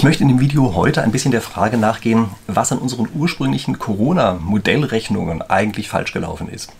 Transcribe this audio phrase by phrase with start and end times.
[0.00, 3.78] Ich möchte in dem Video heute ein bisschen der Frage nachgehen, was an unseren ursprünglichen
[3.78, 6.72] Corona-Modellrechnungen eigentlich falsch gelaufen ist.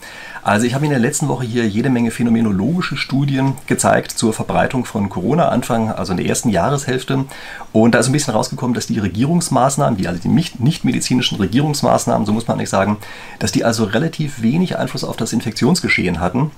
[0.43, 4.87] Also ich habe in der letzten Woche hier jede Menge phänomenologische Studien gezeigt zur Verbreitung
[4.87, 7.27] von Corona Anfang, also in der ersten Jahreshälfte.
[7.75, 12.33] Und da ist ein bisschen rausgekommen, dass die Regierungsmaßnahmen, die also die nicht-medizinischen Regierungsmaßnahmen, so
[12.33, 12.97] muss man nicht sagen,
[13.39, 16.53] dass die also relativ wenig Einfluss auf das Infektionsgeschehen hatten.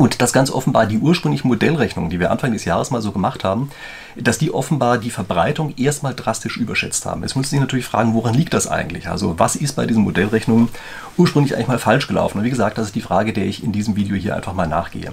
[0.00, 3.44] Und dass ganz offenbar die ursprünglichen Modellrechnungen, die wir Anfang des Jahres mal so gemacht
[3.44, 3.68] haben,
[4.16, 7.20] dass die offenbar die Verbreitung erstmal drastisch überschätzt haben.
[7.20, 9.08] Jetzt muss man sich natürlich fragen, woran liegt das eigentlich?
[9.08, 10.70] Also was ist bei diesen Modellrechnungen
[11.18, 12.38] ursprünglich eigentlich mal falsch gelaufen?
[12.38, 14.66] Und wie gesagt, das ist die Frage, der ich in diesem Video hier einfach mal
[14.66, 15.12] nachgehe.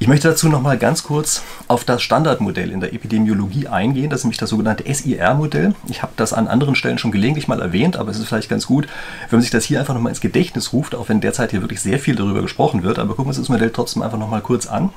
[0.00, 4.10] Ich möchte dazu noch mal ganz kurz auf das Standardmodell in der Epidemiologie eingehen.
[4.10, 5.74] Das ist nämlich das sogenannte SIR-Modell.
[5.88, 8.68] Ich habe das an anderen Stellen schon gelegentlich mal erwähnt, aber es ist vielleicht ganz
[8.68, 8.86] gut,
[9.28, 11.62] wenn man sich das hier einfach noch mal ins Gedächtnis ruft, auch wenn derzeit hier
[11.62, 13.00] wirklich sehr viel darüber gesprochen wird.
[13.00, 14.90] Aber gucken wir uns das Modell trotzdem einfach noch mal kurz an.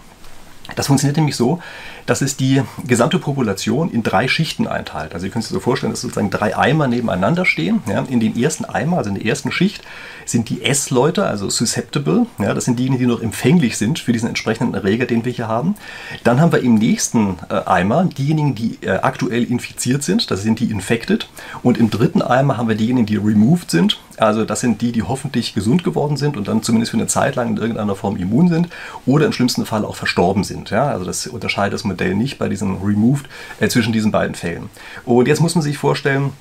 [0.75, 1.59] Das funktioniert nämlich so,
[2.05, 5.13] dass es die gesamte Population in drei Schichten einteilt.
[5.13, 7.81] Also ihr könnt es so vorstellen, dass sozusagen drei Eimer nebeneinander stehen.
[7.87, 9.83] Ja, in den ersten Eimer, also in der ersten Schicht,
[10.25, 12.25] sind die S-Leute, also susceptible.
[12.39, 15.47] Ja, das sind diejenigen, die noch empfänglich sind für diesen entsprechenden Erreger, den wir hier
[15.47, 15.75] haben.
[16.23, 20.31] Dann haben wir im nächsten äh, Eimer diejenigen, die äh, aktuell infiziert sind.
[20.31, 21.29] Das sind die infected.
[21.63, 23.99] Und im dritten Eimer haben wir diejenigen, die removed sind.
[24.21, 27.35] Also das sind die, die hoffentlich gesund geworden sind und dann zumindest für eine Zeit
[27.35, 28.67] lang in irgendeiner Form immun sind
[29.07, 30.69] oder im schlimmsten Fall auch verstorben sind.
[30.69, 33.25] Ja, also das unterscheidet das Modell nicht bei diesem Removed
[33.59, 34.69] äh, zwischen diesen beiden Fällen.
[35.05, 36.33] Und jetzt muss man sich vorstellen,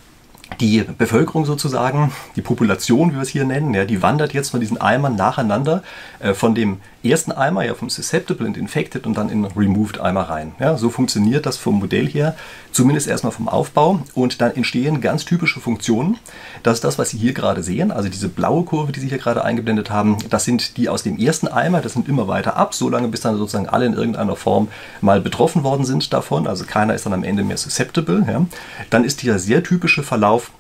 [0.61, 4.61] die Bevölkerung sozusagen, die Population, wie wir es hier nennen, ja, die wandert jetzt von
[4.61, 5.83] diesen Eimern nacheinander
[6.19, 10.23] äh, von dem ersten Eimer, ja, vom Susceptible und Infected und dann in Removed Eimer
[10.23, 10.53] rein.
[10.59, 12.37] Ja, so funktioniert das vom Modell her,
[12.73, 16.19] zumindest erstmal vom Aufbau und dann entstehen ganz typische Funktionen.
[16.63, 19.19] Das ist das, was Sie hier gerade sehen, also diese blaue Kurve, die Sie hier
[19.19, 22.75] gerade eingeblendet haben, das sind die aus dem ersten Eimer, das sind immer weiter ab,
[22.75, 24.69] solange bis dann sozusagen alle in irgendeiner Form
[25.01, 28.25] mal betroffen worden sind davon, also keiner ist dann am Ende mehr susceptible.
[28.29, 28.45] Ja.
[28.91, 30.51] Dann ist dieser sehr typische Verlauf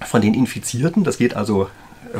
[0.00, 1.68] von den Infizierten, das geht also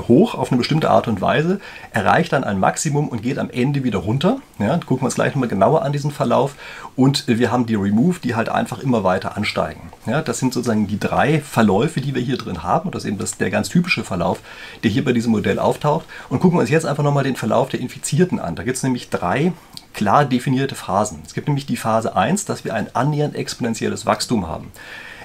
[0.08, 1.60] hoch auf eine bestimmte Art und Weise,
[1.92, 4.38] erreicht dann ein Maximum und geht am Ende wieder runter.
[4.58, 6.54] Ja, gucken wir uns gleich nochmal genauer an diesen Verlauf.
[6.96, 9.90] Und wir haben die Remove, die halt einfach immer weiter ansteigen.
[10.06, 12.86] Ja, das sind sozusagen die drei Verläufe, die wir hier drin haben.
[12.86, 14.40] Und das ist eben das, der ganz typische Verlauf,
[14.82, 16.06] der hier bei diesem Modell auftaucht.
[16.28, 18.56] Und gucken wir uns jetzt einfach nochmal den Verlauf der Infizierten an.
[18.56, 19.52] Da gibt es nämlich drei
[19.94, 21.20] klar definierte Phasen.
[21.26, 24.70] Es gibt nämlich die Phase 1, dass wir ein annähernd exponentielles Wachstum haben.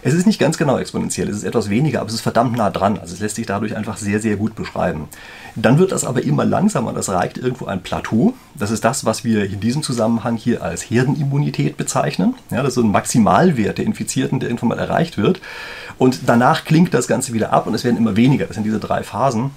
[0.08, 2.70] Es ist nicht ganz genau exponentiell, es ist etwas weniger, aber es ist verdammt nah
[2.70, 3.00] dran.
[3.00, 5.08] Also es lässt sich dadurch einfach sehr, sehr gut beschreiben.
[5.56, 8.36] Dann wird das aber immer langsamer, das erreicht irgendwo ein Plateau.
[8.54, 12.36] Das ist das, was wir in diesem Zusammenhang hier als Herdenimmunität bezeichnen.
[12.52, 15.42] Ja, das ist so ein Maximalwert der Infizierten, der irgendwann mal erreicht wird.
[15.98, 18.46] Und danach klingt das Ganze wieder ab und es werden immer weniger.
[18.46, 19.50] Das sind diese drei Phasen.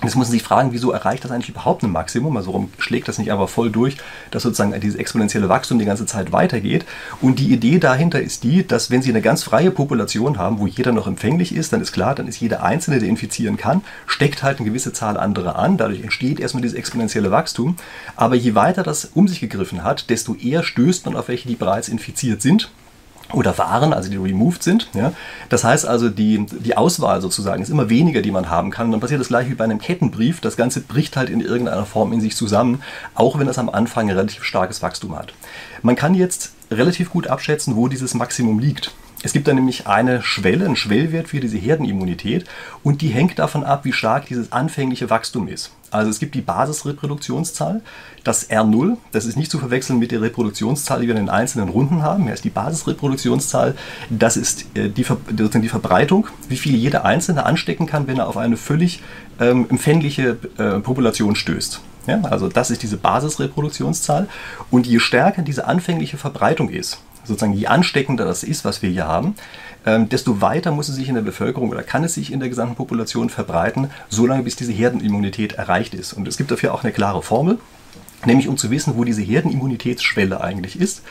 [0.00, 2.36] Jetzt muss man sich fragen, wieso erreicht das eigentlich überhaupt ein Maximum?
[2.36, 3.96] Also warum schlägt das nicht einfach voll durch,
[4.30, 6.84] dass sozusagen dieses exponentielle Wachstum die ganze Zeit weitergeht?
[7.20, 10.68] Und die Idee dahinter ist die, dass wenn Sie eine ganz freie Population haben, wo
[10.68, 14.44] jeder noch empfänglich ist, dann ist klar, dann ist jeder Einzelne, der infizieren kann, steckt
[14.44, 15.76] halt eine gewisse Zahl anderer an.
[15.76, 17.74] Dadurch entsteht erstmal dieses exponentielle Wachstum.
[18.14, 21.56] Aber je weiter das um sich gegriffen hat, desto eher stößt man auf welche, die
[21.56, 22.70] bereits infiziert sind
[23.32, 24.88] oder waren, also die removed sind.
[24.94, 25.12] Ja.
[25.48, 28.86] Das heißt also, die, die Auswahl sozusagen ist immer weniger, die man haben kann.
[28.86, 30.40] Und dann passiert das gleich wie bei einem Kettenbrief.
[30.40, 32.82] Das Ganze bricht halt in irgendeiner Form in sich zusammen,
[33.14, 35.34] auch wenn es am Anfang relativ starkes Wachstum hat.
[35.82, 38.92] Man kann jetzt relativ gut abschätzen, wo dieses Maximum liegt.
[39.24, 42.44] Es gibt da nämlich eine Schwelle, einen Schwellwert für diese Herdenimmunität
[42.84, 45.72] und die hängt davon ab, wie stark dieses anfängliche Wachstum ist.
[45.90, 47.82] Also es gibt die Basisreproduktionszahl,
[48.22, 51.68] das R0, das ist nicht zu verwechseln mit der Reproduktionszahl, die wir in den einzelnen
[51.68, 52.24] Runden haben.
[52.24, 53.74] Hier ist die Basisreproduktionszahl,
[54.10, 58.36] das ist äh, die, die Verbreitung, wie viel jeder Einzelne anstecken kann, wenn er auf
[58.36, 59.02] eine völlig
[59.40, 61.80] ähm, empfängliche äh, Population stößt.
[62.06, 64.28] Ja, also das ist diese Basisreproduktionszahl.
[64.70, 69.06] Und je stärker diese anfängliche Verbreitung ist, sozusagen je ansteckender das ist, was wir hier
[69.06, 69.36] haben,
[69.86, 72.48] ähm, desto weiter muss es sich in der Bevölkerung oder kann es sich in der
[72.48, 76.12] gesamten Population verbreiten, solange bis diese Herdenimmunität erreicht ist.
[76.12, 77.58] Und es gibt dafür auch eine klare Formel.
[78.24, 81.02] Nämlich um zu wissen, wo diese Herdenimmunitätsschwelle eigentlich ist,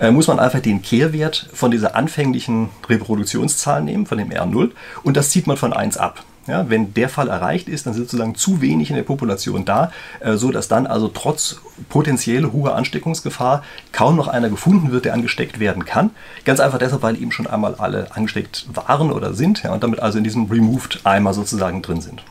[0.00, 4.72] äh, muss man einfach den Kehrwert von dieser anfänglichen Reproduktionszahl nehmen, von dem R0,
[5.04, 6.24] und das zieht man von 1 ab.
[6.48, 9.92] Ja, wenn der Fall erreicht ist, dann sind sozusagen zu wenig in der Population da,
[10.20, 13.62] äh, so dass dann also trotz potenziell hoher Ansteckungsgefahr
[13.92, 16.10] kaum noch einer gefunden wird, der angesteckt werden kann.
[16.44, 20.00] Ganz einfach deshalb, weil eben schon einmal alle angesteckt waren oder sind ja, und damit
[20.00, 22.22] also in diesem Removed-Eimer sozusagen drin sind.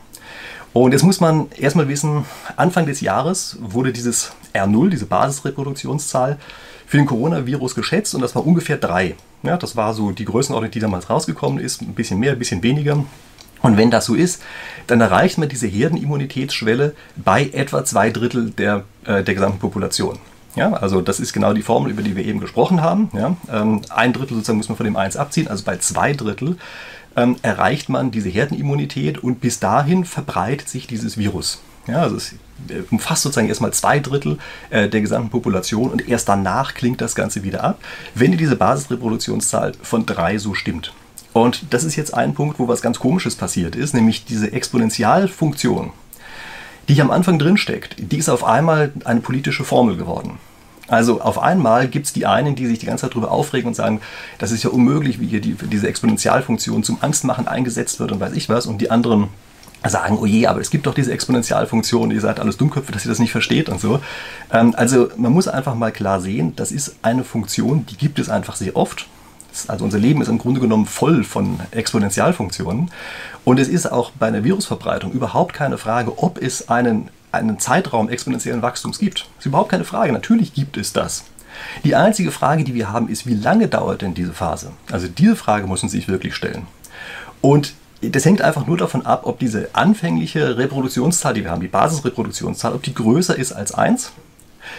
[0.74, 2.26] Und jetzt muss man erstmal wissen,
[2.56, 6.38] Anfang des Jahres wurde dieses R0, diese Basisreproduktionszahl,
[6.86, 9.16] für den Coronavirus geschätzt und das war ungefähr 3.
[9.44, 12.64] Ja, das war so die Größenordnung, die damals rausgekommen ist, ein bisschen mehr, ein bisschen
[12.64, 13.04] weniger.
[13.62, 14.42] Und wenn das so ist,
[14.88, 20.20] dann erreicht man diese Herdenimmunitätsschwelle bei etwa zwei Drittel der, äh, der gesamten Population.
[20.56, 23.10] Ja, also das ist genau die Formel, über die wir eben gesprochen haben.
[23.14, 26.58] Ja, ähm, ein Drittel sozusagen muss man von dem 1 abziehen, also bei zwei Drittel
[27.16, 31.62] ähm, erreicht man diese Herdenimmunität und bis dahin verbreitet sich dieses Virus.
[31.88, 32.34] Ja, also es
[32.70, 34.40] äh, umfasst sozusagen erstmal zwei Drittel
[34.70, 37.80] äh, der gesamten Population und erst danach klingt das Ganze wieder ab,
[38.16, 40.94] wenn diese Basisreproduktionszahl von drei so stimmt.
[41.38, 45.92] Und das ist jetzt ein Punkt, wo was ganz Komisches passiert ist, nämlich diese Exponentialfunktion,
[46.88, 50.40] die hier am Anfang drin steckt, die ist auf einmal eine politische Formel geworden.
[50.88, 53.76] Also auf einmal gibt es die einen, die sich die ganze Zeit darüber aufregen und
[53.76, 54.02] sagen,
[54.40, 58.34] das ist ja unmöglich, wie hier die, diese Exponentialfunktion zum Angstmachen eingesetzt wird und weiß
[58.34, 58.66] ich was.
[58.66, 59.28] Und die anderen
[59.86, 63.10] sagen, oh je, aber es gibt doch diese Exponentialfunktion, ihr seid alles Dummköpfe, dass ihr
[63.10, 64.00] das nicht versteht und so.
[64.52, 68.28] Ähm, also man muss einfach mal klar sehen, das ist eine Funktion, die gibt es
[68.28, 69.08] einfach sehr oft.
[69.68, 72.92] Also unser Leben ist im Grunde genommen voll von Exponentialfunktionen.
[73.44, 78.10] Und es ist auch bei einer Virusverbreitung überhaupt keine Frage, ob es einen einen Zeitraum
[78.10, 79.22] exponentiellen Wachstums gibt.
[79.22, 80.12] Das ist überhaupt keine Frage.
[80.14, 81.26] Natürlich gibt es das.
[81.84, 84.72] Die einzige Frage, die wir haben, ist, wie lange dauert denn diese Phase?
[84.92, 86.68] Also diese Frage muss man sich wirklich stellen.
[87.42, 91.68] Und das hängt einfach nur davon ab, ob diese anfängliche Reproduktionszahl, die wir haben, die
[91.68, 94.12] Basisreproduktionszahl, ob die größer ist als 1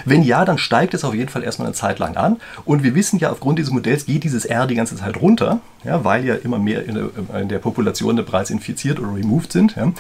[0.05, 2.37] wenn ja, dann steigt es auf jeden Fall erstmal eine Zeit lang an.
[2.65, 6.05] Und wir wissen ja, aufgrund dieses Modells geht dieses R die ganze Zeit runter, ja,
[6.05, 9.77] weil ja immer mehr in der, in der Population bereits infiziert oder removed sind.
[9.77, 9.93] Ja.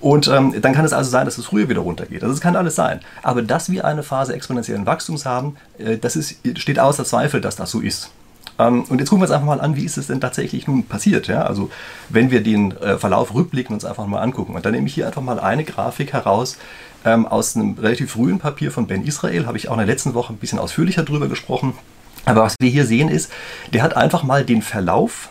[0.00, 2.22] Und ähm, dann kann es also sein, dass es früher wieder runtergeht.
[2.22, 3.00] Also das kann alles sein.
[3.22, 7.56] Aber dass wir eine Phase exponentiellen Wachstums haben, äh, das ist, steht außer Zweifel, dass
[7.56, 8.10] das so ist.
[8.58, 10.84] Ähm, und jetzt gucken wir uns einfach mal an, wie ist es denn tatsächlich nun
[10.84, 11.28] passiert.
[11.28, 11.42] Ja?
[11.42, 11.70] Also
[12.08, 14.54] wenn wir den äh, Verlauf rückblicken und uns einfach mal angucken.
[14.54, 16.58] Und dann nehme ich hier einfach mal eine Grafik heraus,
[17.04, 20.14] ähm, aus einem relativ frühen Papier von Ben Israel, habe ich auch in der letzten
[20.14, 21.74] Woche ein bisschen ausführlicher drüber gesprochen.
[22.24, 23.30] Aber was wir hier sehen ist,
[23.72, 25.30] der hat einfach mal den Verlauf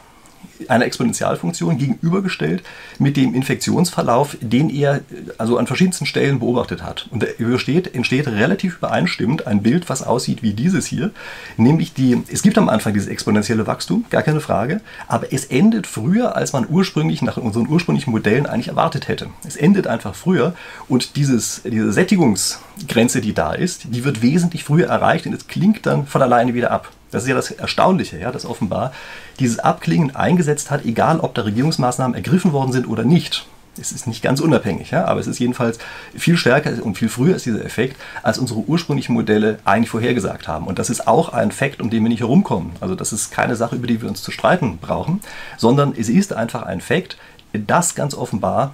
[0.68, 2.63] einer Exponentialfunktion gegenübergestellt
[3.00, 5.02] mit dem Infektionsverlauf, den er
[5.38, 7.07] also an verschiedensten Stellen beobachtet hat.
[7.12, 11.12] Und da entsteht, entsteht relativ übereinstimmend ein Bild, was aussieht wie dieses hier,
[11.57, 15.88] nämlich die, es gibt am Anfang dieses exponentielle Wachstum, gar keine Frage, aber es endet
[15.88, 19.28] früher, als man ursprünglich nach unseren ursprünglichen Modellen eigentlich erwartet hätte.
[19.48, 20.54] Es endet einfach früher
[20.88, 25.86] und dieses, diese Sättigungsgrenze, die da ist, die wird wesentlich früher erreicht und es klingt
[25.86, 26.92] dann von alleine wieder ab.
[27.12, 28.92] Das ist ja das Erstaunliche, ja, dass offenbar
[29.40, 33.46] dieses Abklingen eingesetzt hat, egal ob da Regierungsmaßnahmen ergriffen worden sind oder nicht.
[33.78, 35.80] Es ist nicht ganz unabhängig, ja, aber es ist jedenfalls
[36.16, 40.68] viel stärker und viel früher ist dieser Effekt, als unsere ursprünglichen Modelle eigentlich vorhergesagt haben.
[40.68, 42.72] Und das ist auch ein Fakt, um den wir nicht herumkommen.
[42.80, 45.22] Also das ist keine Sache, über die wir uns zu streiten brauchen,
[45.58, 47.18] sondern es ist einfach ein Fakt,
[47.51, 48.74] dass ganz offenbar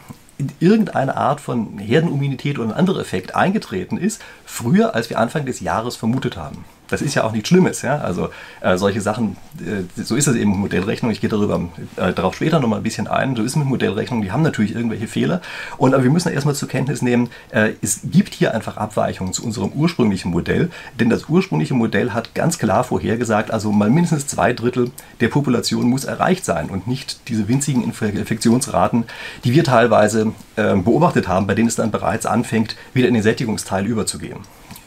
[0.60, 5.60] irgendeine Art von Herdenimmunität oder ein anderer Effekt eingetreten ist, früher als wir Anfang des
[5.60, 7.82] Jahres vermutet haben das ist ja auch nichts Schlimmes.
[7.82, 7.98] Ja?
[8.00, 8.30] Also
[8.60, 11.12] äh, solche Sachen, äh, so ist es eben mit Modellrechnung.
[11.12, 13.36] Ich gehe darüber äh, darauf später nochmal ein bisschen ein.
[13.36, 15.42] So ist es mit Modellrechnungen, die haben natürlich irgendwelche Fehler.
[15.78, 19.44] Und aber wir müssen erstmal zur Kenntnis nehmen, äh, es gibt hier einfach Abweichungen zu
[19.44, 20.70] unserem ursprünglichen Modell.
[21.00, 24.92] Denn das ursprüngliche Modell hat ganz klar vorhergesagt, also mal mindestens zwei Drittel
[25.22, 29.06] der Population muss erreicht sein und nicht diese winzigen Infektionsraten,
[29.44, 33.24] die wir teilweise ähm, beobachtet haben, bei denen es dann bereits anfängt, wieder in den
[33.24, 34.40] Sättigungsteil überzugehen.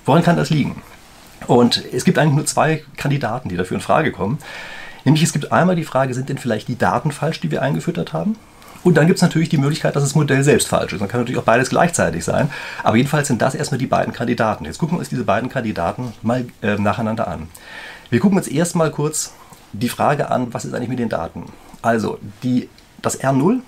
[0.04, 0.82] Woran kann das liegen?
[1.46, 4.38] Und es gibt eigentlich nur zwei Kandidaten, die dafür in Frage kommen.
[5.04, 8.12] Nämlich es gibt einmal die Frage, sind denn vielleicht die Daten falsch, die wir eingefüttert
[8.12, 8.36] haben?
[8.82, 11.00] Und dann gibt es natürlich die Möglichkeit, dass das Modell selbst falsch ist.
[11.00, 12.50] Man kann natürlich auch beides gleichzeitig sein.
[12.82, 14.66] Aber jedenfalls sind das erstmal die beiden Kandidaten.
[14.66, 17.48] Jetzt gucken wir uns diese beiden Kandidaten mal äh, nacheinander an.
[18.10, 19.32] Wir gucken uns erstmal kurz
[19.72, 21.46] die Frage an, was ist eigentlich mit den Daten?
[21.80, 22.68] Also, die,
[23.00, 23.60] das R0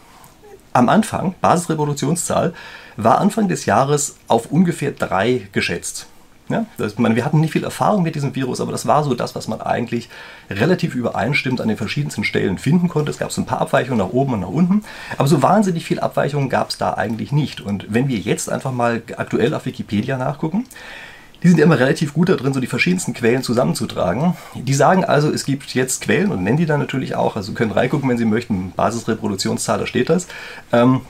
[0.74, 2.52] am Anfang, Basisreproduktionszahl,
[2.98, 6.06] war Anfang des Jahres auf ungefähr drei geschätzt.
[6.48, 9.14] Ja, das, meine, wir hatten nicht viel Erfahrung mit diesem Virus, aber das war so
[9.14, 10.08] das, was man eigentlich
[10.48, 13.10] relativ übereinstimmend an den verschiedensten Stellen finden konnte.
[13.10, 14.84] Es gab so ein paar Abweichungen nach oben und nach unten,
[15.18, 17.60] aber so wahnsinnig viel Abweichungen gab es da eigentlich nicht.
[17.60, 20.66] Und wenn wir jetzt einfach mal aktuell auf Wikipedia nachgucken,
[21.42, 24.36] die sind ja immer relativ gut darin, so die verschiedensten Quellen zusammenzutragen.
[24.54, 27.72] Die sagen also, es gibt jetzt Quellen und nennen die dann natürlich auch, also können
[27.72, 30.28] reingucken, wenn Sie möchten, Basisreproduktionszahl, da steht das.
[30.72, 31.02] Ähm,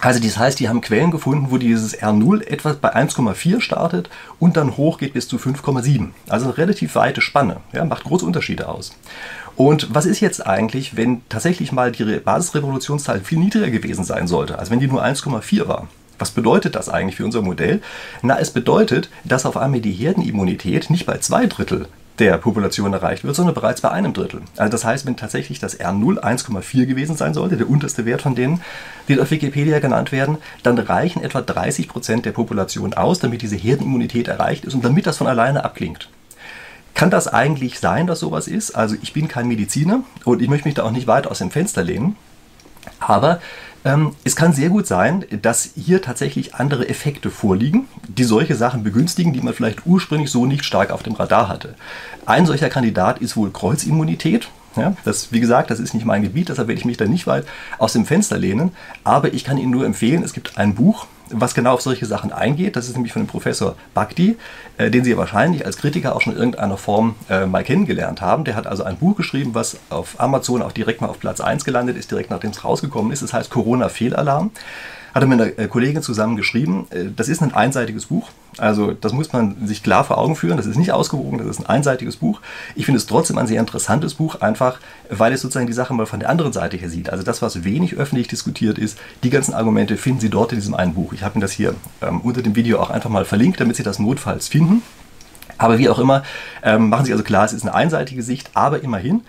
[0.00, 4.56] also das heißt, die haben Quellen gefunden, wo dieses R0 etwas bei 1,4 startet und
[4.56, 6.10] dann hochgeht bis zu 5,7.
[6.28, 7.56] Also eine relativ weite Spanne.
[7.72, 8.96] Ja, macht große Unterschiede aus.
[9.56, 14.58] Und was ist jetzt eigentlich, wenn tatsächlich mal die Basisrevolutionszahl viel niedriger gewesen sein sollte,
[14.58, 15.88] als wenn die nur 1,4 war?
[16.18, 17.80] Was bedeutet das eigentlich für unser Modell?
[18.22, 23.24] Na, es bedeutet, dass auf einmal die Herdenimmunität nicht bei zwei Drittel der Population erreicht
[23.24, 24.42] wird, sondern bereits bei einem Drittel.
[24.56, 28.34] Also das heißt, wenn tatsächlich das R0 1,4 gewesen sein sollte, der unterste Wert von
[28.34, 28.62] denen,
[29.08, 33.56] die auf Wikipedia genannt werden, dann reichen etwa 30 Prozent der Population aus, damit diese
[33.56, 36.08] Herdenimmunität erreicht ist und damit das von alleine abklingt.
[36.94, 38.72] Kann das eigentlich sein, dass sowas ist?
[38.72, 41.52] Also ich bin kein Mediziner und ich möchte mich da auch nicht weit aus dem
[41.52, 42.16] Fenster lehnen.
[42.98, 43.40] Aber
[43.84, 48.82] ähm, es kann sehr gut sein, dass hier tatsächlich andere Effekte vorliegen, die solche Sachen
[48.82, 51.74] begünstigen, die man vielleicht ursprünglich so nicht stark auf dem Radar hatte.
[52.26, 54.48] Ein solcher Kandidat ist wohl Kreuzimmunität.
[54.76, 57.26] Ja, das, wie gesagt, das ist nicht mein Gebiet, deshalb werde ich mich da nicht
[57.26, 57.46] weit
[57.78, 58.72] aus dem Fenster lehnen.
[59.02, 62.32] Aber ich kann Ihnen nur empfehlen, es gibt ein Buch, was genau auf solche Sachen
[62.32, 62.76] eingeht.
[62.76, 64.36] Das ist nämlich von dem Professor Bhakti,
[64.76, 68.44] äh, den Sie wahrscheinlich als Kritiker auch schon in irgendeiner Form äh, mal kennengelernt haben.
[68.44, 71.64] Der hat also ein Buch geschrieben, was auf Amazon auch direkt mal auf Platz 1
[71.64, 73.22] gelandet ist, direkt nachdem es rausgekommen ist.
[73.22, 74.50] Das heißt Corona-Fehlalarm
[75.18, 76.86] hat er mit einer äh, Kollegin zusammen geschrieben.
[76.90, 78.30] Äh, das ist ein einseitiges Buch.
[78.56, 80.56] Also das muss man sich klar vor Augen führen.
[80.56, 82.40] Das ist nicht ausgewogen, das ist ein einseitiges Buch.
[82.74, 84.78] Ich finde es trotzdem ein sehr interessantes Buch, einfach
[85.10, 87.10] weil es sozusagen die Sache mal von der anderen Seite her sieht.
[87.10, 90.74] Also das, was wenig öffentlich diskutiert ist, die ganzen Argumente finden Sie dort in diesem
[90.74, 91.12] einen Buch.
[91.12, 93.82] Ich habe Ihnen das hier ähm, unter dem Video auch einfach mal verlinkt, damit Sie
[93.82, 94.82] das notfalls finden.
[95.56, 96.22] Aber wie auch immer,
[96.62, 99.22] ähm, machen Sie also klar, es ist eine einseitige Sicht, aber immerhin,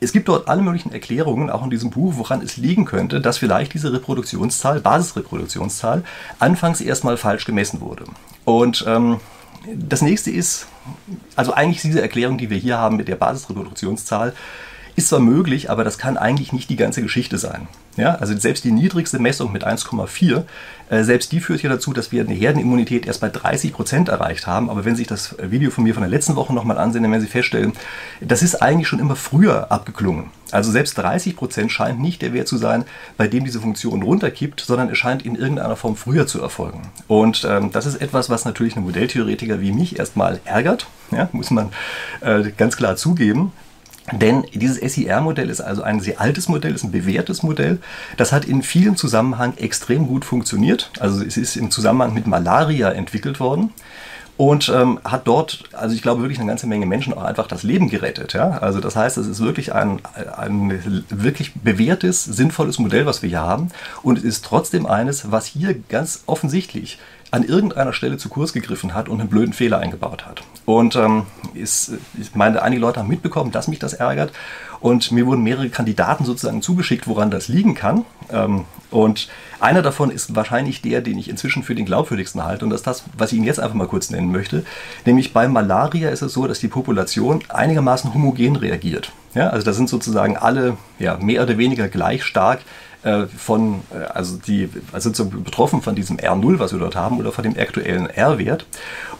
[0.00, 3.38] es gibt dort alle möglichen Erklärungen, auch in diesem Buch, woran es liegen könnte, dass
[3.38, 6.02] vielleicht diese Reproduktionszahl, Basisreproduktionszahl,
[6.38, 8.04] anfangs erstmal falsch gemessen wurde.
[8.44, 9.20] Und ähm,
[9.74, 10.66] das nächste ist,
[11.36, 14.34] also eigentlich diese Erklärung, die wir hier haben mit der Basisreproduktionszahl,
[15.00, 17.68] ist zwar möglich, aber das kann eigentlich nicht die ganze Geschichte sein.
[17.96, 20.44] Ja, also selbst die niedrigste Messung mit 1,4,
[20.90, 24.46] äh, selbst die führt ja dazu, dass wir eine Herdenimmunität erst bei 30 Prozent erreicht
[24.46, 24.70] haben.
[24.70, 27.10] Aber wenn Sie sich das Video von mir von der letzten Woche nochmal ansehen, dann
[27.10, 27.72] werden Sie feststellen,
[28.20, 30.30] das ist eigentlich schon immer früher abgeklungen.
[30.52, 32.84] Also selbst 30 Prozent scheint nicht der Wert zu sein,
[33.16, 36.82] bei dem diese Funktion runterkippt, sondern es scheint in irgendeiner Form früher zu erfolgen.
[37.08, 41.50] Und ähm, das ist etwas, was natürlich einen Modelltheoretiker wie mich erstmal ärgert, ja, muss
[41.50, 41.70] man
[42.20, 43.52] äh, ganz klar zugeben.
[44.12, 47.78] Denn dieses SIR-Modell ist also ein sehr altes Modell, ist ein bewährtes Modell.
[48.16, 50.90] Das hat in vielen Zusammenhängen extrem gut funktioniert.
[50.98, 53.72] Also es ist im Zusammenhang mit Malaria entwickelt worden
[54.40, 57.62] und ähm, hat dort, also ich glaube wirklich eine ganze Menge Menschen auch einfach das
[57.62, 58.32] Leben gerettet.
[58.32, 58.52] Ja?
[58.52, 60.00] Also das heißt, es ist wirklich ein,
[60.34, 63.68] ein wirklich bewährtes, sinnvolles Modell, was wir hier haben
[64.02, 66.98] und es ist trotzdem eines, was hier ganz offensichtlich
[67.30, 70.42] an irgendeiner Stelle zu kurz gegriffen hat und einen blöden Fehler eingebaut hat.
[70.64, 74.32] Und ähm, ist, ich meine, einige Leute haben mitbekommen, dass mich das ärgert.
[74.80, 78.04] Und mir wurden mehrere Kandidaten sozusagen zugeschickt, woran das liegen kann.
[78.32, 79.28] Ähm, und
[79.60, 82.64] einer davon ist wahrscheinlich der, den ich inzwischen für den glaubwürdigsten halte.
[82.64, 84.64] Und das ist das, was ich Ihnen jetzt einfach mal kurz nennen möchte.
[85.04, 89.12] Nämlich bei Malaria ist es so, dass die Population einigermaßen homogen reagiert.
[89.34, 92.60] Ja, also da sind sozusagen alle ja, mehr oder weniger gleich stark
[93.02, 97.32] äh, von, äh, also die sind betroffen von diesem R0, was wir dort haben, oder
[97.32, 98.66] von dem aktuellen R-Wert.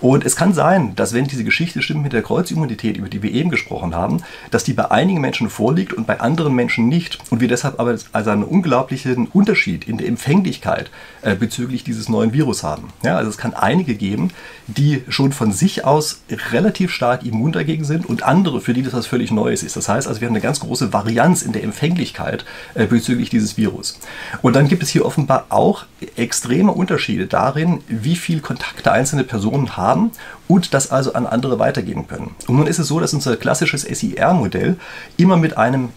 [0.01, 3.33] Und es kann sein, dass wenn diese Geschichte stimmt mit der Kreuzimmunität, über die wir
[3.33, 7.19] eben gesprochen haben, dass die bei einigen Menschen vorliegt und bei anderen Menschen nicht.
[7.31, 10.91] Und wir deshalb aber also einen unglaublichen Unterschied in der Empfänglichkeit
[11.23, 12.89] äh, bezüglich dieses neuen Virus haben.
[13.05, 14.31] Ja, also es kann einige geben,
[14.67, 18.95] die schon von sich aus relativ stark immun dagegen sind und andere, für die das
[18.95, 19.77] was völlig Neues ist.
[19.77, 22.45] Das heißt also, wir haben eine ganz große Varianz in der Empfänglichkeit
[22.75, 23.70] äh, bezüglich dieses Virus.
[23.71, 23.99] Virus.
[24.43, 25.85] Und dann gibt es hier offenbar auch
[26.17, 30.11] extreme Unterschiede darin, wie viel Kontakte einzelne Personen haben
[30.49, 32.35] und das also an andere weitergeben können.
[32.47, 34.77] Und nun ist es so, dass unser klassisches SIR-Modell
[35.17, 35.91] immer mit einem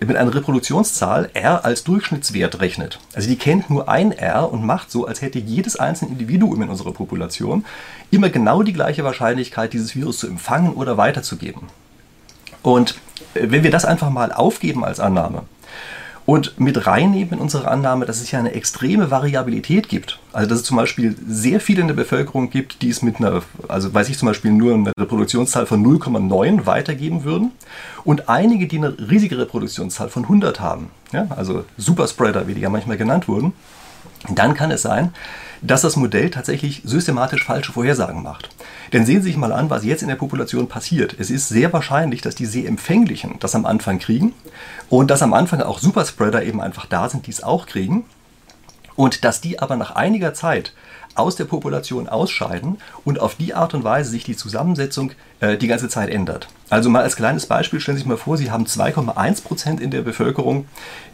[0.00, 3.00] mit einer Reproduktionszahl R als Durchschnittswert rechnet.
[3.14, 6.68] Also die kennt nur ein R und macht so, als hätte jedes einzelne Individuum in
[6.68, 7.64] unserer Population
[8.12, 11.62] immer genau die gleiche Wahrscheinlichkeit, dieses Virus zu empfangen oder weiterzugeben.
[12.62, 12.94] Und
[13.34, 15.42] äh, wenn wir das einfach mal aufgeben als Annahme,
[16.28, 20.18] und mit reinnehmen in unsere Annahme, dass es ja eine extreme Variabilität gibt.
[20.34, 23.40] Also dass es zum Beispiel sehr viele in der Bevölkerung gibt, die es mit einer,
[23.66, 27.52] also weiß ich zum Beispiel nur eine Reproduktionszahl von 0,9 weitergeben würden
[28.04, 32.68] und einige, die eine riesige Reproduktionszahl von 100 haben, ja, also Superspreader, wie die ja
[32.68, 33.54] manchmal genannt wurden,
[34.28, 35.14] dann kann es sein,
[35.62, 38.50] dass das Modell tatsächlich systematisch falsche Vorhersagen macht.
[38.92, 41.16] Denn sehen Sie sich mal an, was jetzt in der Population passiert.
[41.18, 44.34] Es ist sehr wahrscheinlich, dass die sehr empfänglichen das am Anfang kriegen
[44.88, 48.04] und dass am Anfang auch Superspreader eben einfach da sind, die es auch kriegen
[48.98, 50.72] und dass die aber nach einiger Zeit
[51.14, 55.68] aus der Population ausscheiden und auf die Art und Weise sich die Zusammensetzung äh, die
[55.68, 56.48] ganze Zeit ändert.
[56.68, 59.92] Also mal als kleines Beispiel stellen Sie sich mal vor, Sie haben 2,1 Prozent in
[59.92, 60.66] der Bevölkerung,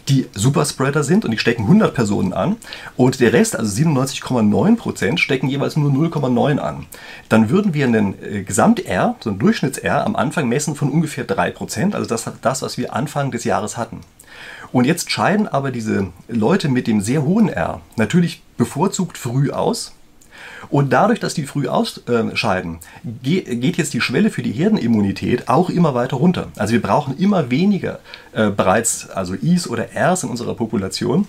[0.09, 2.57] die Superspreader sind und die stecken 100 Personen an
[2.97, 6.87] und der Rest, also 97,9%, Prozent, stecken jeweils nur 0,9 an.
[7.29, 11.95] Dann würden wir einen äh, Gesamt-R, so ein Durchschnitts-R am Anfang messen von ungefähr 3%,
[11.95, 14.01] also das, das, was wir Anfang des Jahres hatten.
[14.73, 19.93] Und jetzt scheiden aber diese Leute mit dem sehr hohen R natürlich bevorzugt früh aus.
[20.71, 22.79] Und dadurch, dass die früh ausscheiden,
[23.23, 26.49] geht jetzt die Schwelle für die Herdenimmunität auch immer weiter runter.
[26.57, 28.01] Also wir brauchen immer weniger
[28.33, 31.27] äh, bereits also Is oder Rs in unserer Population,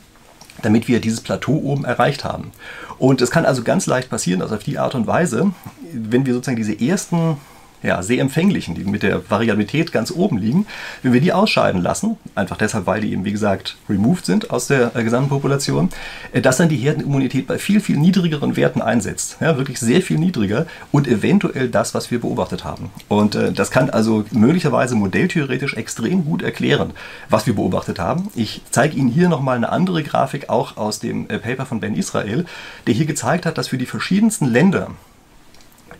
[0.61, 2.51] damit wir dieses Plateau oben erreicht haben.
[2.97, 5.51] Und es kann also ganz leicht passieren, dass auf die Art und Weise,
[5.91, 7.37] wenn wir sozusagen diese ersten
[7.85, 10.65] ja, sehr empfänglichen, die mit der Variabilität ganz oben liegen,
[11.03, 14.67] wenn wir die ausscheiden lassen, einfach deshalb, weil die eben, wie gesagt, removed sind aus
[14.67, 15.89] der äh, gesamten Population,
[16.31, 19.37] äh, dass dann die Herdenimmunität bei viel, viel niedrigeren Werten einsetzt.
[19.39, 22.89] Ja, wirklich sehr viel niedriger und eventuell das, was wir beobachtet haben.
[23.07, 26.91] Und äh, das kann also möglicherweise modelltheoretisch extrem gut erklären,
[27.29, 28.29] was wir beobachtet haben.
[28.35, 31.95] Ich zeige Ihnen hier nochmal eine andere Grafik, auch aus dem äh, Paper von Ben
[31.95, 32.45] Israel,
[32.87, 34.89] der hier gezeigt hat, dass für die verschiedensten Länder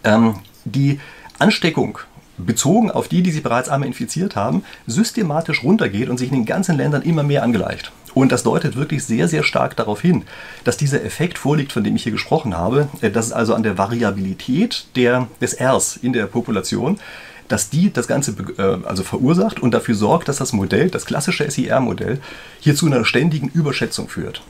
[0.04, 1.00] ähm, die
[1.40, 2.00] Ansteckung
[2.38, 6.46] bezogen auf die, die sich bereits einmal infiziert haben, systematisch runtergeht und sich in den
[6.46, 7.92] ganzen Ländern immer mehr angleicht.
[8.14, 10.24] Und das deutet wirklich sehr, sehr stark darauf hin,
[10.64, 13.64] dass dieser Effekt vorliegt, von dem ich hier gesprochen habe, äh, dass es also an
[13.64, 17.00] der Variabilität der, des Rs in der Population,
[17.48, 21.50] dass die das Ganze äh, also verursacht und dafür sorgt, dass das Modell, das klassische
[21.50, 22.20] SIR-Modell,
[22.60, 24.42] hier zu einer ständigen Überschätzung führt.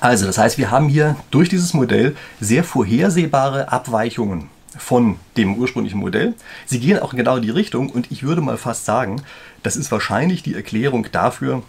[0.00, 4.48] Also, das heißt, wir haben hier durch dieses Modell sehr vorhersehbare Abweichungen
[4.78, 6.34] von dem ursprünglichen Modell.
[6.66, 9.22] Sie gehen auch in genau die Richtung und ich würde mal fast sagen,
[9.62, 11.62] das ist wahrscheinlich die Erklärung dafür,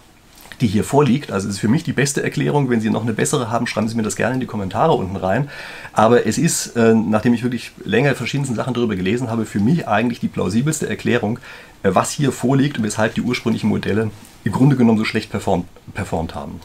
[0.61, 1.31] die hier vorliegt.
[1.31, 2.69] Also es ist für mich die beste Erklärung.
[2.69, 5.15] Wenn Sie noch eine bessere haben, schreiben Sie mir das gerne in die Kommentare unten
[5.15, 5.49] rein.
[5.93, 9.87] Aber es ist, äh, nachdem ich wirklich länger verschiedensten Sachen darüber gelesen habe, für mich
[9.87, 11.39] eigentlich die plausibelste Erklärung,
[11.83, 14.11] äh, was hier vorliegt und weshalb die ursprünglichen Modelle
[14.43, 16.61] im Grunde genommen so schlecht performt, performt haben.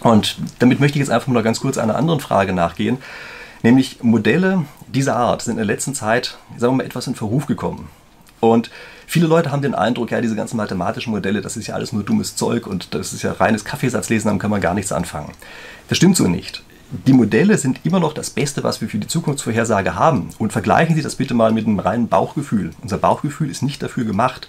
[0.00, 2.98] Und damit möchte ich jetzt einfach mal ganz kurz einer anderen Frage nachgehen.
[3.62, 7.46] Nämlich Modelle dieser Art sind in der letzten Zeit, sagen wir mal, etwas in Verruf
[7.46, 7.88] gekommen.
[8.40, 8.70] Und
[9.06, 12.02] viele Leute haben den Eindruck, ja, diese ganzen mathematischen Modelle, das ist ja alles nur
[12.02, 15.32] dummes Zeug und das ist ja reines Kaffeesatzlesen, damit kann man gar nichts anfangen.
[15.88, 16.64] Das stimmt so nicht.
[17.06, 20.28] Die Modelle sind immer noch das Beste, was wir für die Zukunftsvorhersage haben.
[20.38, 22.72] Und vergleichen Sie das bitte mal mit einem reinen Bauchgefühl.
[22.82, 24.48] Unser Bauchgefühl ist nicht dafür gemacht,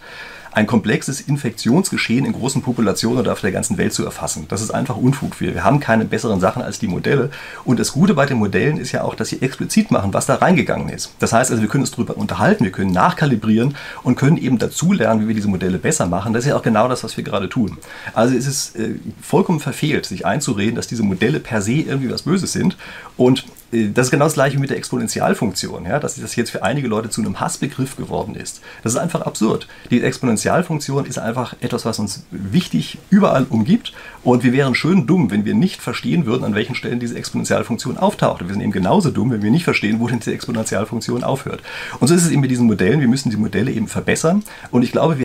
[0.56, 4.46] ein komplexes Infektionsgeschehen in großen Populationen oder auf der ganzen Welt zu erfassen.
[4.50, 5.40] Das ist einfach Unfug.
[5.42, 7.32] Wir, wir haben keine besseren Sachen als die Modelle.
[7.66, 10.36] Und das Gute bei den Modellen ist ja auch, dass sie explizit machen, was da
[10.36, 11.14] reingegangen ist.
[11.20, 15.22] Das heißt also, wir können uns darüber unterhalten, wir können nachkalibrieren und können eben dazulernen,
[15.22, 16.34] wie wir diese Modelle besser machen.
[16.34, 17.78] Das ist ja auch genau das, was wir gerade tun.
[18.14, 22.24] Also es ist äh, vollkommen verfehlt, sich einzureden, dass diese Modelle per se irgendwie was
[22.24, 22.78] Böses sind.
[23.18, 23.46] Und
[23.94, 27.10] das ist genau das gleiche mit der Exponentialfunktion, ja, dass das jetzt für einige Leute
[27.10, 28.62] zu einem Hassbegriff geworden ist.
[28.84, 29.68] Das ist einfach absurd.
[29.90, 35.32] Die Exponentialfunktion ist einfach etwas, was uns wichtig überall umgibt und wir wären schön dumm,
[35.32, 38.46] wenn wir nicht verstehen würden, an welchen Stellen diese Exponentialfunktion auftaucht.
[38.46, 41.62] Wir sind eben genauso dumm, wenn wir nicht verstehen, wo denn diese Exponentialfunktion aufhört.
[42.00, 43.00] Und so ist es eben mit diesen Modellen.
[43.00, 45.23] Wir müssen die Modelle eben verbessern und ich glaube, wir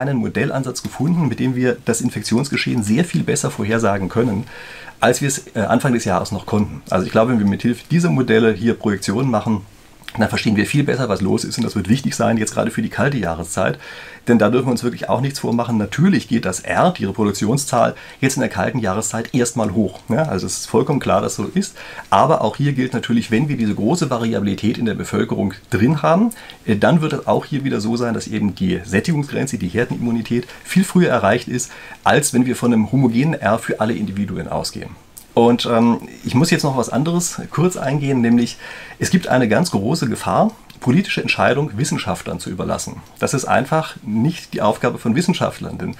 [0.00, 4.44] einen Modellansatz gefunden, mit dem wir das Infektionsgeschehen sehr viel besser vorhersagen können
[5.00, 6.82] als wir es äh, Anfang des Jahres noch konnten.
[6.90, 9.64] Also ich glaube, wenn wir mit Hilfe dieser Modelle hier Projektionen machen,
[10.16, 11.58] dann verstehen wir viel besser, was los ist.
[11.58, 13.78] Und das wird wichtig sein, jetzt gerade für die kalte Jahreszeit.
[14.26, 15.78] Denn da dürfen wir uns wirklich auch nichts vormachen.
[15.78, 20.00] Natürlich geht das R, die Reproduktionszahl, jetzt in der kalten Jahreszeit erstmal hoch.
[20.08, 21.76] Ja, also es ist vollkommen klar, dass so ist.
[22.10, 26.30] Aber auch hier gilt natürlich, wenn wir diese große Variabilität in der Bevölkerung drin haben,
[26.66, 30.46] äh, dann wird es auch hier wieder so sein, dass eben die Sättigungsgrenze, die Herdenimmunität
[30.64, 31.70] viel früher erreicht ist,
[32.04, 34.90] als wenn wir von einem homogenen R für alle Individuen ausgehen.
[35.38, 38.56] Und ähm, ich muss jetzt noch was anderes kurz eingehen, nämlich
[38.98, 42.96] es gibt eine ganz große Gefahr, politische Entscheidung Wissenschaftlern zu überlassen.
[43.20, 45.94] Das ist einfach nicht die Aufgabe von Wissenschaftlern, denn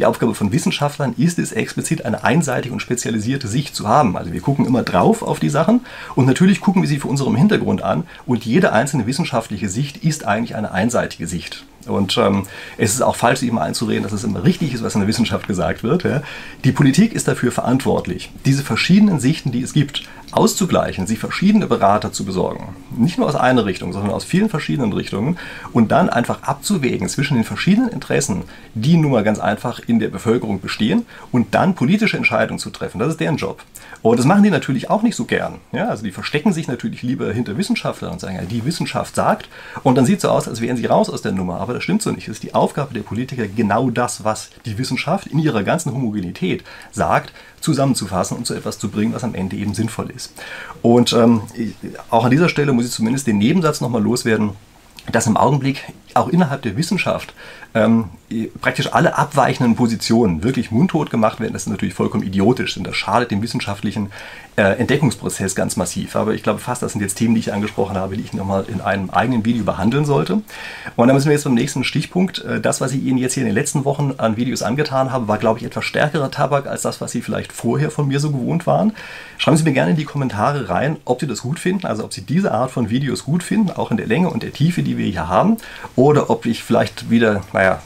[0.00, 4.16] die Aufgabe von Wissenschaftlern ist es explizit eine einseitige und spezialisierte Sicht zu haben.
[4.16, 5.82] Also wir gucken immer drauf auf die Sachen
[6.16, 10.26] und natürlich gucken wir sie vor unserem Hintergrund an und jede einzelne wissenschaftliche Sicht ist
[10.26, 11.64] eigentlich eine einseitige Sicht.
[11.86, 14.94] Und ähm, es ist auch falsch, sich immer einzureden, dass es immer richtig ist, was
[14.94, 16.04] in der Wissenschaft gesagt wird.
[16.04, 16.22] Ja.
[16.64, 22.12] Die Politik ist dafür verantwortlich, diese verschiedenen Sichten, die es gibt, auszugleichen, sich verschiedene Berater
[22.12, 22.74] zu besorgen.
[22.96, 25.38] Nicht nur aus einer Richtung, sondern aus vielen verschiedenen Richtungen
[25.72, 30.08] und dann einfach abzuwägen zwischen den verschiedenen Interessen, die nun mal ganz einfach in der
[30.08, 32.98] Bevölkerung bestehen und dann politische Entscheidungen zu treffen.
[32.98, 33.64] Das ist deren Job.
[34.02, 35.56] Und das machen die natürlich auch nicht so gern.
[35.72, 39.48] Ja, also die verstecken sich natürlich lieber hinter Wissenschaftlern und sagen, ja, die Wissenschaft sagt
[39.82, 41.60] und dann sieht es so aus, als wären sie raus aus der Nummer.
[41.60, 42.28] Aber das stimmt so nicht.
[42.28, 46.64] Es ist die Aufgabe der Politiker, genau das, was die Wissenschaft in ihrer ganzen Homogenität
[46.92, 50.32] sagt, zusammenzufassen und zu etwas zu bringen, was am Ende eben sinnvoll ist.
[50.82, 51.42] Und ähm,
[52.08, 54.52] auch an dieser Stelle muss ich zumindest den Nebensatz nochmal loswerden,
[55.10, 55.84] dass im Augenblick
[56.14, 57.34] auch innerhalb der Wissenschaft
[57.74, 58.06] ähm,
[58.60, 62.96] praktisch alle abweichenden Positionen wirklich mundtot gemacht werden, das ist natürlich vollkommen idiotisch und das
[62.96, 64.10] schadet dem wissenschaftlichen
[64.56, 66.16] äh, Entdeckungsprozess ganz massiv.
[66.16, 68.66] Aber ich glaube fast, das sind jetzt Themen, die ich angesprochen habe, die ich nochmal
[68.68, 70.42] in einem eigenen Video behandeln sollte.
[70.96, 72.44] Und dann müssen wir jetzt zum nächsten Stichpunkt.
[72.44, 75.28] Äh, das, was ich Ihnen jetzt hier in den letzten Wochen an Videos angetan habe,
[75.28, 78.30] war, glaube ich, etwas stärkerer Tabak als das, was Sie vielleicht vorher von mir so
[78.30, 78.92] gewohnt waren.
[79.38, 82.12] Schreiben Sie mir gerne in die Kommentare rein, ob Sie das gut finden, also ob
[82.12, 84.89] Sie diese Art von Videos gut finden, auch in der Länge und der Tiefe, die
[84.96, 85.56] wir hier haben,
[85.96, 87.80] oder ob ich vielleicht wieder, naja,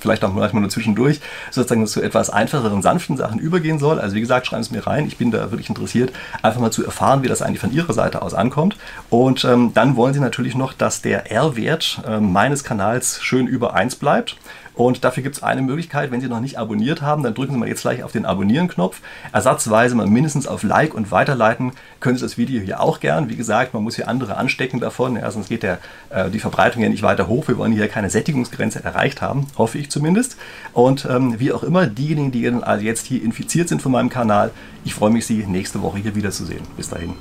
[0.00, 4.00] vielleicht auch manchmal nur zwischendurch, sozusagen zu etwas einfacheren, sanften Sachen übergehen soll.
[4.00, 5.06] Also wie gesagt, schreiben Sie mir rein.
[5.06, 8.22] Ich bin da wirklich interessiert, einfach mal zu erfahren, wie das eigentlich von Ihrer Seite
[8.22, 8.76] aus ankommt.
[9.10, 13.74] Und ähm, dann wollen Sie natürlich noch, dass der R-Wert äh, meines Kanals schön über
[13.74, 14.36] 1 bleibt.
[14.80, 17.58] Und dafür gibt es eine Möglichkeit, wenn Sie noch nicht abonniert haben, dann drücken Sie
[17.58, 19.02] mal jetzt gleich auf den Abonnieren-Knopf.
[19.30, 23.28] Ersatzweise mal mindestens auf Like und Weiterleiten können Sie das Video hier auch gern.
[23.28, 26.82] Wie gesagt, man muss hier andere anstecken davon, ja, sonst geht der, äh, die Verbreitung
[26.82, 27.46] ja nicht weiter hoch.
[27.46, 30.38] Wir wollen hier keine Sättigungsgrenze erreicht haben, hoffe ich zumindest.
[30.72, 34.50] Und ähm, wie auch immer, diejenigen, die jetzt hier infiziert sind von meinem Kanal,
[34.86, 36.62] ich freue mich, Sie nächste Woche hier wiederzusehen.
[36.78, 37.20] Bis dahin.